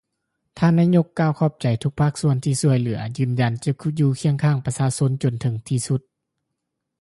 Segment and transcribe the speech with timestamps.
[0.57, 2.97] ທ່ານນາຍົກກ່າວຂອບໃຈທຸກພາກສ່ວນທີ່ຊ່ວຍເຫຼືອ!
[3.17, 6.01] ຢືນຢັນຈະຢູ່ຄຽງຂ້າງປະຊາຊົນຈົນເຖິງທີ່ສຸດ